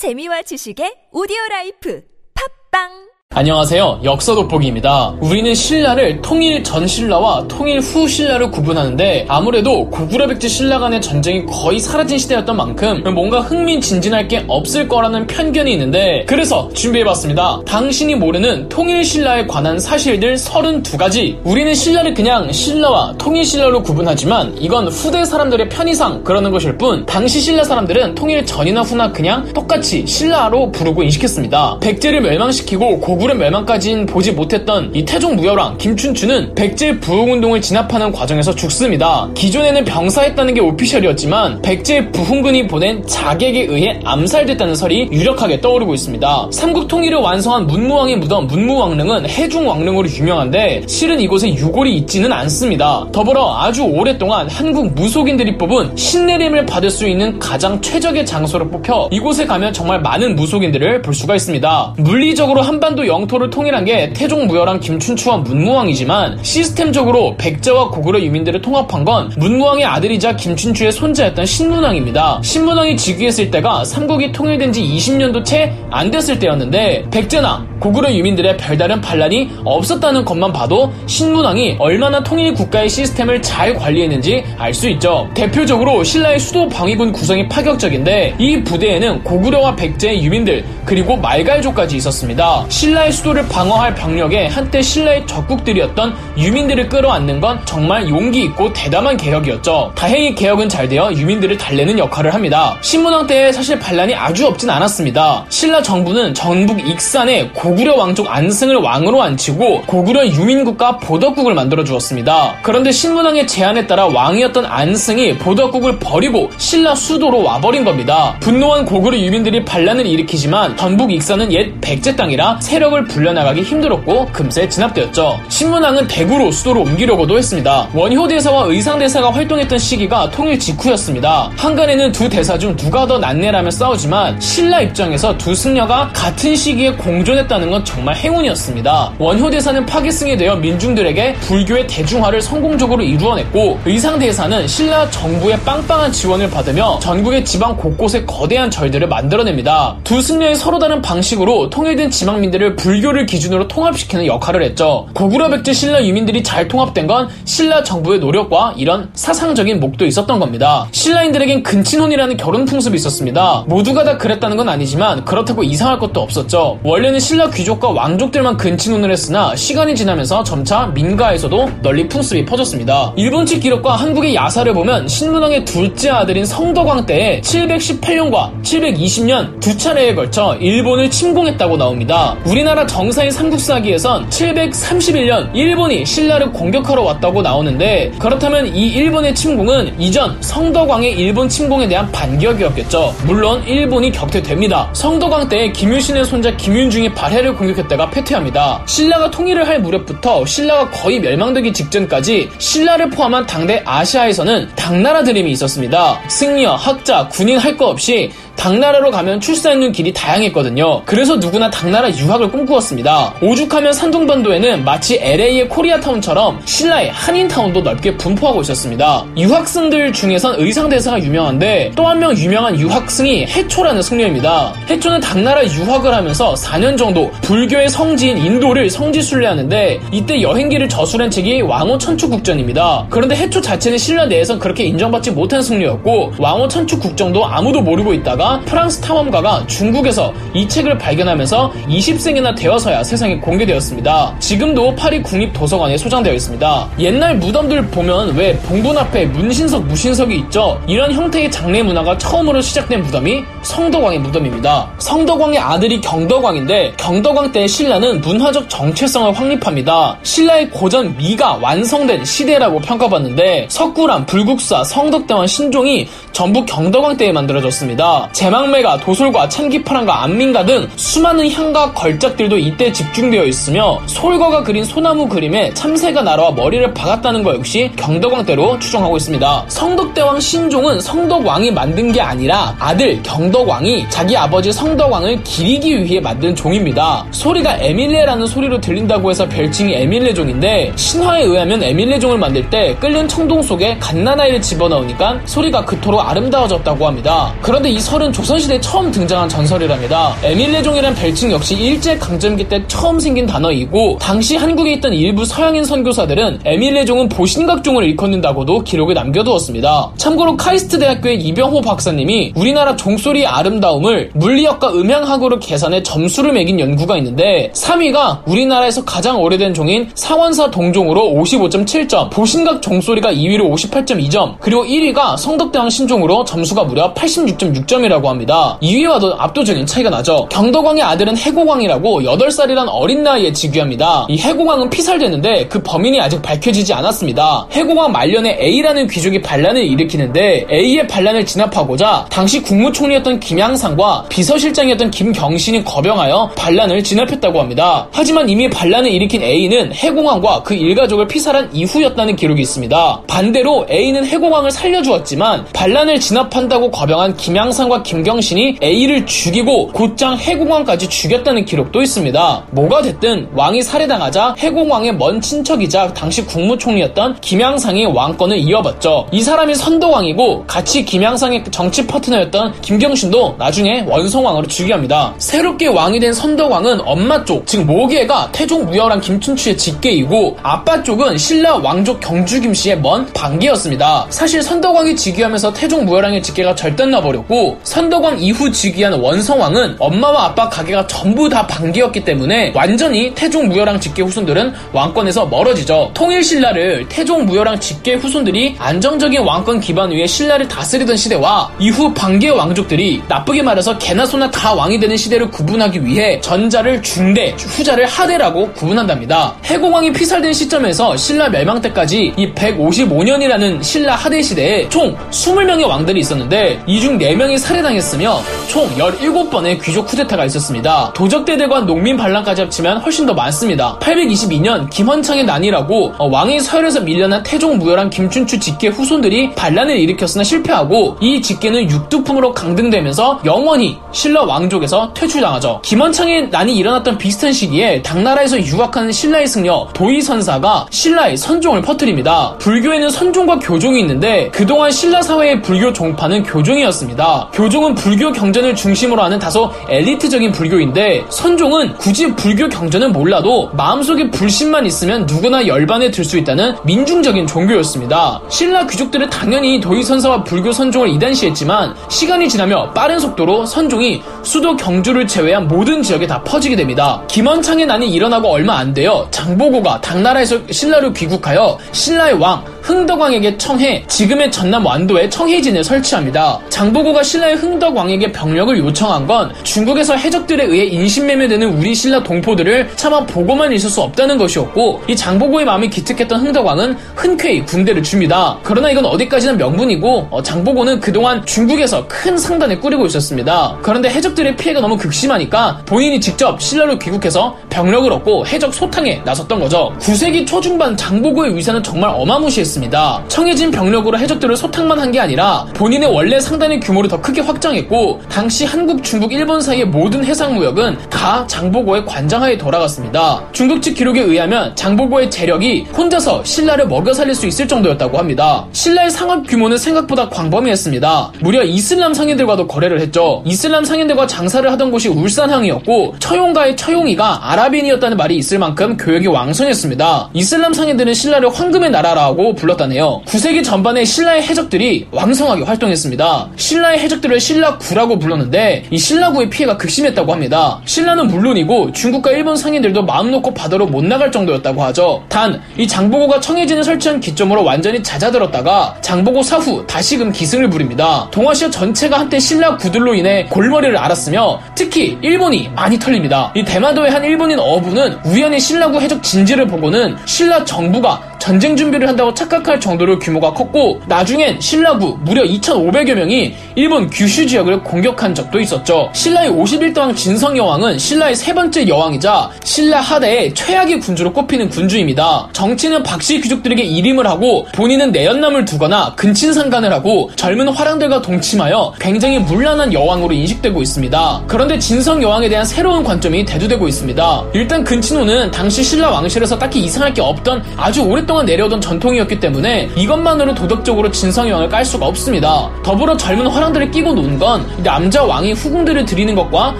[0.00, 2.00] 재미와 지식의 오디오 라이프.
[2.32, 4.00] 팟빵 안녕하세요.
[4.02, 5.14] 역사 돋보기입니다.
[5.20, 11.46] 우리는 신라를 통일 전 신라와 통일 후 신라를 구분하는데 아무래도 고구려 백제 신라 간의 전쟁이
[11.46, 17.60] 거의 사라진 시대였던 만큼 뭔가 흥미진진할 게 없을 거라는 편견이 있는데 그래서 준비해봤습니다.
[17.64, 21.38] 당신이 모르는 통일 신라에 관한 사실들 32가지.
[21.44, 27.38] 우리는 신라를 그냥 신라와 통일 신라로 구분하지만 이건 후대 사람들의 편의상 그러는 것일 뿐 당시
[27.38, 31.78] 신라 사람들은 통일 전이나 후나 그냥 똑같이 신라로 부르고 인식했습니다.
[31.80, 38.54] 백제를 멸망시키고 고 고구려 멸망까지는 보지 못했던 이 태종 무열왕 김춘추는 백제 부흥운동을 진압하는 과정에서
[38.54, 39.28] 죽습니다.
[39.34, 46.48] 기존에는 병사했다는 게 오피셜이었지만 백제 부흥군이 보낸 자객에 의해 암살됐다는 설이 유력하게 떠오르고 있습니다.
[46.50, 53.06] 삼국 통일을 완성한 문무왕의 무덤 문무왕릉은 해중왕릉으로 유명한데 실은 이곳에 유골이 있지는 않습니다.
[53.12, 59.44] 더불어 아주 오랫동안 한국 무속인들이 뽑은 신내림을 받을 수 있는 가장 최적의 장소로 뽑혀 이곳에
[59.44, 61.96] 가면 정말 많은 무속인들을 볼 수가 있습니다.
[61.98, 69.32] 물리적으로 한반도 영토를 통일한 게 태종 무열왕 김춘추와 문무왕이지만 시스템적으로 백제와 고구려 유민들을 통합한 건
[69.36, 72.40] 문무왕의 아들이자 김춘추의 손자였던 신문왕입니다.
[72.42, 79.00] 신문왕이 즉위했을 때가 삼국이 통일된 지 20년도 채 안 됐을 때였는데 백제나 고구려 유민들의 별다른
[79.00, 85.28] 반란이 없었다는 것만 봐도 신문왕이 얼마나 통일 국가의 시스템을 잘 관리했는지 알 수 있죠.
[85.34, 92.64] 대표적으로 신라의 수도 방위군 구성이 파격적인데 이 부대에는 고구려와 백제의 유민들 그리고 말갈족까지 있었습니다.
[92.68, 99.16] 신라 의 수도를 방어할 병력에 한때 신라의 적국들이었던 유민들을 끌어안는 건 정말 용기 있고 대담한
[99.16, 99.92] 개혁이었죠.
[99.94, 102.76] 다행히 개혁은 잘 되어 유민들을 달래는 역할을 합니다.
[102.82, 105.46] 신문왕 때에 사실 반란이 아주 없진 않았습니다.
[105.48, 112.56] 신라 정부는 전북 익산에 고구려 왕족 안승을 왕으로 앉히고 고구려 유민국가 보덕국을 만들어 주었습니다.
[112.62, 118.36] 그런데 신문왕의 제안에 따라 왕이었던 안승이 보덕국을 버리고 신라 수도로 와버린 겁니다.
[118.40, 124.68] 분노한 고구려 유민들이 반란을 일으키지만 전북 익산은 옛 백제 땅이라 세력 을 불려나가기 힘들었고 금세
[124.68, 125.40] 진압되었죠.
[125.48, 127.88] 신문왕은 대구로 수도를 옮기려고도 했습니다.
[127.94, 131.50] 원효 대사와 의상 대사가 활동했던 시기가 통일 직후였습니다.
[131.56, 137.70] 한간에는 두 대사 중 누가 더 낫네라며 싸우지만 신라 입장에서 두 승려가 같은 시기에 공존했다는
[137.70, 139.12] 건 정말 행운이었습니다.
[139.18, 146.50] 원효 대사는 파기승이 되어 민중들에게 불교의 대중화를 성공적으로 이루어냈고 의상 대사는 신라 정부의 빵빵한 지원을
[146.50, 149.96] 받으며 전국의 지방 곳곳에 거대한 절들을 만들어냅니다.
[150.04, 155.06] 두 승려의 서로 다른 방식으로 통일된 지방민들을 불교를 기준으로 통합시키는 역할을 했죠.
[155.14, 160.88] 고구려 백제 신라 유민들이 잘 통합된 건 신라 정부의 노력과 이런 사상적인 목도 있었던 겁니다.
[160.90, 163.64] 신라인들에겐 근친혼이라는 결혼 풍습이 있었습니다.
[163.68, 166.80] 모두가 다 그랬다는 건 아니지만 그렇다고 이상할 것도 없었죠.
[166.82, 173.12] 원래는 신라 귀족과 왕족들만 근친혼을 했으나 시간이 지나면서 점차 민가에서도 널리 풍습이 퍼졌습니다.
[173.16, 180.14] 일본 측 기록과 한국의 야사를 보면 신문왕의 둘째 아들인 성덕왕 때에 718년과 720년 두 차례에
[180.14, 182.36] 걸쳐 일본을 침공했다고 나옵니다.
[182.46, 191.12] 우리나라 정사인 삼국사기에선 731년 일본이 신라를 공격하러 왔다고 나오는데 그렇다면 이 일본의 침공은 이전 성덕왕의
[191.12, 193.14] 일본 침공에 대한 반격이었겠죠.
[193.24, 194.88] 물론 일본이 격퇴됩니다.
[194.92, 198.82] 성덕왕 때 김유신의 손자 김윤중이 발해를 공격했다가 패퇴합니다.
[198.86, 206.20] 신라가 통일을 할 무렵부터 신라가 거의 멸망되기 직전까지 신라를 포함한 당대 아시아에서는 당나라 dream이 있었습니다.
[206.28, 208.30] 승려, 학자, 군인 할 거 없이
[208.64, 211.02] 당나라로 가면 출세하는 길이 다양했거든요.
[211.06, 213.36] 그래서 누구나 당나라 유학을 꿈꾸었습니다.
[213.40, 219.24] 오죽하면 산둥반도에는 마치 LA의 코리아타운처럼 신라의 한인타운도 넓게 분포하고 있었습니다.
[219.38, 224.74] 유학생들 중에선 의상대사가 유명한데 또 한 명 유명한 유학생이 혜초라는 승려입니다.
[224.90, 231.62] 혜초는 당나라 유학을 하면서 4년 정도 불교의 성지인 인도를 성지 순례하는데 이때 여행기를 저술한 책이
[231.62, 233.06] 왕오천축국전입니다.
[233.08, 239.66] 그런데 혜초 자체는 신라 내에선 그렇게 인정받지 못한 승려였고 왕오천축국전도 아무도 모르고 있다가 프랑스 탐험가가
[239.68, 244.34] 중국에서 이 책을 발견하면서 20세기나 되어서야 세상에 공개되었습니다.
[244.40, 246.88] 지금도 파리 국립도서관에 소장되어 있습니다.
[246.98, 250.80] 옛날 무덤들 보면 왜 봉분 앞에 문신석, 무신석이 있죠?
[250.88, 254.90] 이런 형태의 장례 문화가 처음으로 시작된 무덤이 성덕왕의 무덤입니다.
[254.98, 260.18] 성덕왕의 아들이 경덕왕인데 경덕왕 때 신라는 문화적 정체성을 확립합니다.
[260.22, 268.28] 신라의 고전 미가 완성된 시대라고 평가받는데 석굴암, 불국사, 성덕대왕, 신종이 전부 경덕왕 때에 만들어졌습니다.
[268.40, 275.74] 제망매가 도솔과 참기파랑과 안민가 등 수많은 향과 걸작들도 이때 집중되어 있으며 솔거가 그린 소나무 그림에
[275.74, 279.64] 참새가 날아와 머리를 박았다는 것 역시 경덕왕 때로 추정하고 있습니다.
[279.68, 287.26] 성덕대왕 신종은 성덕왕이 만든 게 아니라 아들 경덕왕이 자기 아버지 성덕왕을 기리기 위해 만든 종입니다.
[287.32, 293.98] 소리가 에밀레라는 소리로 들린다고 해서 별칭이 에밀레종인데 신화에 의하면 에밀레종을 만들 때 끓는 청동 속에
[293.98, 297.52] 갓난아이를 집어넣으니까 소리가 그토록 아름다워졌다고 합니다.
[297.60, 300.36] 그런데 이 소리 전설은 조선시대에 처음 등장한 전설이랍니다.
[300.42, 306.60] 에밀레종이란 별칭 역시 일제 강점기 때 처음 생긴 단어이고 당시 한국에 있던 일부 서양인 선교사들은
[306.64, 310.12] 에밀레종은 보신각종을 일컫는다고도 기록에 남겨두었습니다.
[310.16, 317.72] 참고로 카이스트 대학교의 이병호 박사님이 우리나라 종소리의 아름다움을 물리학과 음향학으로 계산해 점수를 매긴 연구가 있는데
[317.74, 325.90] 3위가 우리나라에서 가장 오래된 종인 사원사 동종으로 55.7점, 보신각 종소리가 2위로 58.2점, 그리고 1위가 성덕대왕
[325.90, 328.78] 신종으로 점수가 무려 86.6점이라 고 합니다.
[328.82, 330.46] 2위와도 압도적인 차이가 나죠.
[330.50, 334.26] 경덕왕의 아들은 해고광이라고 8살이란 어린 나이에 즉위합니다.
[334.28, 337.66] 이 해고광은 피살되는데 그 범인이 아직 밝혀지지 않았습니다.
[337.72, 346.52] 해고광 말년에 A라는 귀족이 반란을 일으키는데 A의 반란을 진압하고자 당시 국무총리였던 김양상과 비서실장이었던 김경신이 거병하여
[346.56, 348.08] 반란을 진압했다고 합니다.
[348.12, 353.22] 하지만 이미 반란을 일으킨 A는 해공왕과 그 일가족을 피살한 이후였다는 기록이 있습니다.
[353.26, 362.02] 반대로 A는 해공왕을 살려주었지만 반란을 진압한다고 거병한 김양상과 김경신이 A를 죽이고 곧장 해공왕까지 죽였다는 기록도
[362.02, 362.66] 있습니다.
[362.70, 369.28] 뭐가 됐든 왕이 살해당하자 해공왕의 먼 친척이자 당시 국무총리였던 김양상이 왕권을 이어봤죠.
[369.32, 375.34] 이 사람이 선도왕이고 같이 김양상의 정치 파트너였던 김경신도 나중에 원성왕으로 즉위합니다.
[375.38, 381.76] 새롭게 왕이 된 선덕왕은 엄마 쪽, 즉 모계가 태종 무열한 김춘추의 직계이고 아빠 쪽은 신라
[381.76, 384.26] 왕족 경주 김씨의 먼 반계였습니다.
[384.30, 391.08] 사실 선덕왕이 즉위하면서 태종 무열왕의 직계가 절단나 버렸고 선덕왕 이후 즉위한 원성왕은 엄마와 아빠 가계가
[391.08, 396.12] 전부 다 반계였기 때문에 완전히 태종 무열왕 직계 후손들은 왕권에서 멀어지죠.
[396.14, 402.50] 통일 신라를 태종 무열왕 직계 후손들이 안정적인 왕권 기반 위에 신라를 다스리던 시대와 이후 반계
[402.50, 408.70] 왕족들이 나쁘게 말해서 개나 소나 다 왕이 되는 시대를 구분하기 위해 전자를 중대, 후자를 하대라고
[408.74, 409.56] 구분한답니다.
[409.64, 416.80] 해공왕이 피살된 시점에서 신라 멸망 때까지 이 155년이라는 신라 하대 시대에 총 20명의 왕들이 있었는데
[416.86, 421.12] 이 중 4명이 살해 당했으며 총 17번의 귀족 쿠데타가 있었습니다.
[421.14, 423.96] 도적대대관 농민 반란까지 합치면 훨씬 더 많습니다.
[424.00, 431.16] 822년 김헌창의 난이라고 어, 왕의 서열에서 밀려난 태종 무열한 김춘추 직계 후손들이 반란을 일으켰으나 실패하고
[431.20, 435.80] 이 직계는 육두품으로 강등되면서 영원히 신라 왕족에서 퇴출당하죠.
[435.82, 442.56] 김헌창의 난이 일어났던 비슷한 시기에 당나라에서 유학하는 신라의 승려 도의선사가 신라의 선종을 퍼뜨립니다.
[442.58, 447.50] 불교에는 선종과 교종이 있는데 그동안 신라 사회의 불교 종파는 교종이었습니다.
[447.52, 454.30] 교 종은 불교 경전을 중심으로 하는 다소 엘리트적인 불교인데 선종은 굳이 불교 경전은 몰라도 마음속에
[454.30, 458.40] 불신만 있으면 누구나 열반에 들 수 있다는 민중적인 종교였습니다.
[458.48, 465.66] 신라 귀족들은 당연히 도의선사와 불교 선종을 이단시했지만 시간이 지나며 빠른 속도로 선종이 수도 경주를 제외한
[465.66, 467.22] 모든 지역에 다 퍼지게 됩니다.
[467.28, 474.50] 김원창의 난이 일어나고 얼마 안 되어 장보고가 당나라에서 신라를 귀국하여 신라의 왕 흥덕왕에게 청해 지금의
[474.50, 476.58] 전남 완도에 청해진을 설치합니다.
[476.68, 483.24] 장보고가 신라의 흥덕 왕에게 병력을 요청한 건 중국에서 해적들에 의해 인신매매되는 우리 신라 동포들을 차마
[483.26, 488.58] 보고만 있을 수 없다는 것이었고 이 장보고의 마음이 기특했던 흥덕 왕은 흔쾌히 군대를 줍니다.
[488.62, 493.76] 그러나 이건 어디까지나 명분이고 어, 장보고는 그동안 중국에서 큰 상단을 꾸리고 있었습니다.
[493.82, 499.92] 그런데 해적들의 피해가 너무 극심하니까 본인이 직접 신라로 귀국해서 병력을 얻고 해적 소탕에 나섰던 거죠.
[500.00, 503.24] 9세기 초중반 장보고의 위세는 정말 어마무시했습니다.
[503.28, 508.64] 청해진 병력으로 해적들을 소탕만 한 게 아니라 본인의 원래 상단의 규모를 더 크게 확장했고 당시
[508.64, 513.44] 한국, 중국, 일본 사이의 모든 해상 무역은 다 장보고의 관장하에 돌아갔습니다.
[513.52, 518.66] 중국 측 기록에 의하면 장보고의 재력이 혼자서 신라를 먹여 살릴 수 있을 정도였다고 합니다.
[518.72, 521.32] 신라의 상업 규모는 생각보다 광범위했습니다.
[521.40, 523.42] 무려 이슬람 상인들과도 거래를 했죠.
[523.44, 530.30] 이슬람 상인들과 장사를 하던 곳이 울산항이었고 처용가의 처용이가 아랍인이었다는 말이 있을 만큼 교역이 왕성했습니다.
[530.34, 533.22] 이슬람 상인들은 신라를 황금의 나라라고 불렀다네요.
[533.26, 536.50] 9세기 전반에 신라의 해적들이 왕성하게 활동했습니다.
[536.56, 540.80] 신라의 해적들을 신라구라고 불렀는데 이 신라구의 피해가 극심했다고 합니다.
[540.84, 545.24] 신라는 물론이고 중국과 일본 상인들도 마음 놓고 바다로 못 나갈 정도였다고 하죠.
[545.28, 551.26] 단 이 장보고가 청해진을 설치한 기점으로 완전히 잦아들었다가 장보고 사후 다시금 기승을 부립니다.
[551.30, 556.52] 동아시아 전체가 한때 신라 구들로 인해 골머리를 앓았으며 특히 일본이 많이 털립니다.
[556.54, 562.32] 이 대마도의 한 일본인 어부는 우연히 신라구 해적 진지를 보고는 신라 정부가 전쟁 준비를 한다고
[562.34, 569.08] 착각할 정도로 규모가 컸고 나중엔 신라구 무려 2,500여 명이 일본 규슈 지역을 공격한 적도 있었죠.
[569.14, 575.48] 신라의 51대왕 진성 여왕은 신라의 세 번째 여왕이자 신라 하대의 최악의 군주로 꼽히는 군주입니다.
[575.52, 582.92] 정치는 박씨 귀족들에게 일임을 하고 본인은 내연남을 두거나 근친상간을 하고 젊은 화랑들과 동침하여 굉장히 문란한
[582.92, 584.42] 여왕으로 인식되고 있습니다.
[584.46, 587.44] 그런데 진성 여왕에 대한 새로운 관점이 대두되고 있습니다.
[587.54, 592.40] 일단 근친호는 당시 신라 왕실에서 딱히 이상할 게 없던 아주 오랫동안 오랫 동안 내려오던 전통이었기
[592.40, 595.70] 때문에 이것만으로 도덕적으로 진성여왕을 깔 수가 없습니다.
[595.84, 599.74] 더불어 젊은 화랑들을 끼고 논 건 남자 왕이 후궁들을 드리는 것과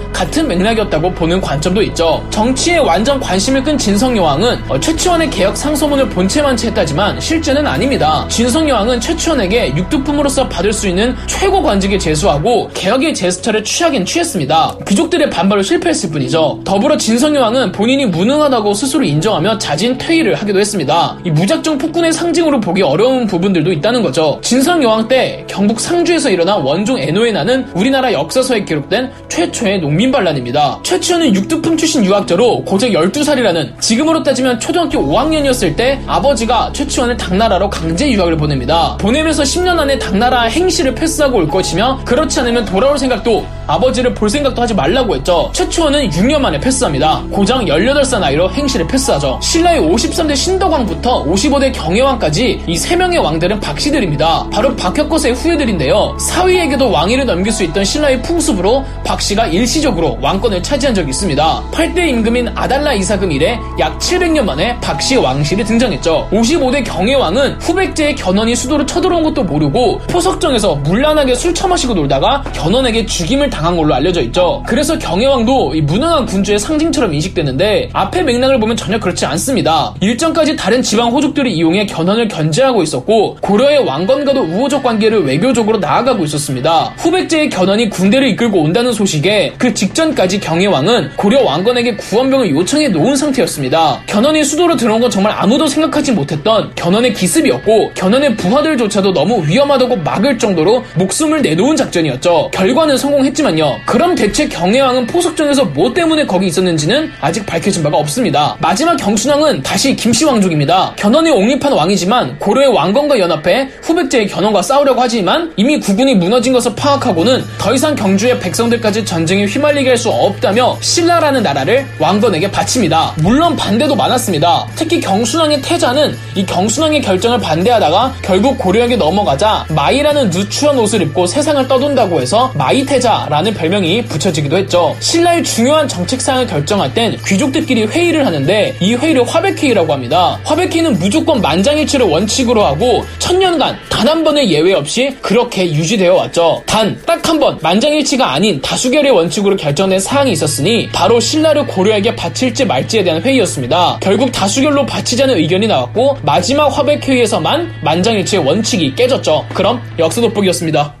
[0.13, 2.25] 같은 맥락이었다고 보는 관점도 있죠.
[2.29, 8.25] 정치에 완전 관심을 끈 진성여왕은 어, 최치원의 개혁 상소문을 본체만 채했다지만 실제는 아닙니다.
[8.29, 14.77] 진성여왕은 최치원에게 육두품으로서 받을 수 있는 최고 관직에 제수하고 개혁의 제스처를 취하긴 취했습니다.
[14.87, 16.61] 귀족들의 반발로 실패했을 뿐이죠.
[16.63, 21.17] 더불어 진성여왕은 본인이 무능하다고 스스로 인정하며 자진 퇴위를 하기도 했습니다.
[21.25, 24.39] 이 무작정 폭군의 상징으로 보기 어려운 부분들도 있다는 거죠.
[24.43, 30.79] 진성여왕 때 경북 상주에서 일어난 원종 애노에 나는 우리나라 역사서에 기록된 최초의 농민 반란입니다.
[30.83, 38.11] 최치원은 육두품 출신 유학자로 고작 12살이라는 지금으로 따지면 초등학교 5학년이었을 때 아버지가 최치원을 당나라로 강제
[38.11, 38.95] 유학을 보냅니다.
[38.99, 44.61] 보내면서 10년 안에 당나라 행시를 패스하고 올 것이며 그렇지 않으면 돌아올 생각도 아버지를 볼 생각도
[44.61, 45.49] 하지 말라고 했죠.
[45.53, 47.23] 최치원은 6년 만에 패스합니다.
[47.31, 49.39] 고장 18살 나이로 행시를 패스하죠.
[49.41, 54.49] 신라의 53대 신덕왕부터 55대 경혜왕까지 이 3명의 왕들은 박씨들입니다.
[54.51, 56.17] 바로 박혁거세의 후예들인데요.
[56.19, 61.63] 사위에게도 왕위를 넘길 수 있던 신라의 풍습으로 박씨가 일시적으로 왕권을 차지한 적이 있습니다.
[61.71, 66.27] 8대 임금인 아달라 이사금 이래 약 700년 만에 박씨 왕실이 등장했죠.
[66.31, 73.49] 55대 경혜왕은 후백제의 견훤이 수도로 쳐들어온 것도 모르고 포석정에서 물란하게 술 처마시고 놀다가 견훤에게 죽임을
[73.49, 74.63] 당한 걸로 알려져 있죠.
[74.67, 79.93] 그래서 경혜왕도 이 무능한 군주의 상징처럼 인식되는데 앞의 맥락을 보면 전혀 그렇지 않습니다.
[79.99, 86.93] 일정까지 다른 지방 호족들을 이용해 견훤을 견제하고 있었고 고려의 왕건과도 우호적 관계를 외교적으로 나아가고 있었습니다.
[86.97, 94.01] 후백제의 견훤이 군대를 이끌고 온다는 소식에 그 직전까지 경혜왕은 고려 왕건에게 구원병을 요청해 놓은 상태였습니다.
[94.07, 100.37] 견훤이 수도로 들어온 건 정말 아무도 생각하지 못했던 견훤의 기습이었고 견훤의 부하들조차도 너무 위험하다고 막을
[100.37, 102.49] 정도로 목숨을 내놓은 작전이었죠.
[102.51, 103.79] 결과는 성공 했지만요.
[103.85, 108.55] 그럼 대체 경혜왕은 포석정에서 뭐 때문에 거기 있었는지는 아직 밝혀진 바가 없습니다.
[108.59, 110.93] 마지막 경순왕은 다시 김씨 왕족입니다.
[110.95, 117.43] 견훤이 옹립한 왕이지만 고려의 왕건과 연합해 후백제의 견훤과 싸우려고 하지만 이미 구군이 무너진 것을 파악하고는
[117.57, 123.13] 더 이상 경주의 백성들까지 전쟁에 휘말리게 할 수 없다며 신라라는 나라를 왕건에게 바칩니다.
[123.17, 124.65] 물론 반대도 많았습니다.
[124.75, 131.67] 특히 경순왕의 태자는 이 경순왕의 결정을 반대하다가 결국 고려에게 넘어가자 마의라는 누추한 옷을 입고 세상을
[131.67, 134.95] 떠돈다고 해서 마의태자 라는 별명이 붙여지기도 했죠.
[134.99, 140.37] 신라의 중요한 정책사항을 결정할 땐 귀족들끼리 회의를 하는데 이 회의를 화백회의라고 합니다.
[140.43, 146.61] 화백회의는 무조건 만장일치를 원칙으로 하고 천년간 단 한 번의 예외 없이 그렇게 유지되어 왔죠.
[146.65, 152.65] 단 딱 한 번 만장일치가 아닌 다수결의 원칙으로 결정된 사항이 있었으니 바로 신라를 고려에게 바칠지
[152.65, 153.99] 말지에 대한 회의였습니다.
[154.01, 159.45] 결국 다수결로 바치자는 의견이 나왔고 마지막 화백회의에서만 만장일치의 원칙이 깨졌죠.
[159.53, 161.00] 그럼 역사 돋보기였습니다.